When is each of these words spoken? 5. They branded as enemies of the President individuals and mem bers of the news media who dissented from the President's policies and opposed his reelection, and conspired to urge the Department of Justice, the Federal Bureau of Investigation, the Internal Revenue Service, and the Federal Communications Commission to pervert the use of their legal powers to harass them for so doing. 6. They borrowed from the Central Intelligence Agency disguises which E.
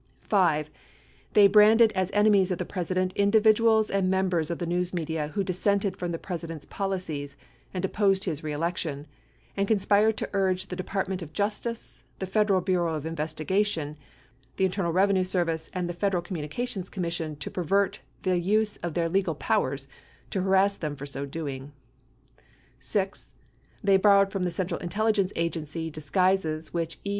5. 0.21 0.71
They 1.33 1.45
branded 1.45 1.91
as 1.91 2.09
enemies 2.11 2.49
of 2.49 2.57
the 2.57 2.65
President 2.65 3.13
individuals 3.13 3.91
and 3.91 4.09
mem 4.09 4.29
bers 4.29 4.49
of 4.49 4.57
the 4.57 4.65
news 4.65 4.95
media 4.95 5.27
who 5.35 5.43
dissented 5.43 5.95
from 5.95 6.11
the 6.11 6.17
President's 6.17 6.65
policies 6.65 7.37
and 7.71 7.85
opposed 7.85 8.23
his 8.23 8.41
reelection, 8.43 9.05
and 9.55 9.67
conspired 9.67 10.17
to 10.17 10.29
urge 10.33 10.65
the 10.65 10.75
Department 10.75 11.21
of 11.21 11.33
Justice, 11.33 12.03
the 12.17 12.25
Federal 12.25 12.61
Bureau 12.61 12.95
of 12.95 13.05
Investigation, 13.05 13.95
the 14.57 14.65
Internal 14.65 14.91
Revenue 14.91 15.23
Service, 15.23 15.69
and 15.71 15.87
the 15.87 15.93
Federal 15.93 16.23
Communications 16.23 16.89
Commission 16.89 17.35
to 17.35 17.51
pervert 17.51 17.99
the 18.23 18.39
use 18.39 18.77
of 18.77 18.95
their 18.95 19.07
legal 19.07 19.35
powers 19.35 19.87
to 20.31 20.41
harass 20.41 20.77
them 20.77 20.95
for 20.95 21.05
so 21.05 21.27
doing. 21.27 21.73
6. 22.79 23.33
They 23.83 23.97
borrowed 23.97 24.31
from 24.31 24.41
the 24.41 24.49
Central 24.49 24.79
Intelligence 24.79 25.31
Agency 25.35 25.91
disguises 25.91 26.73
which 26.73 26.97
E. 27.03 27.09